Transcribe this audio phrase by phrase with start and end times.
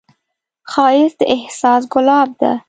[0.71, 2.51] ښایست د احساس ښکلا ده